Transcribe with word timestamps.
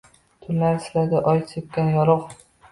Tunlari 0.45 0.79
siladi 0.87 1.21
oy 1.35 1.45
sepgan 1.53 1.95
yorug’. 1.95 2.29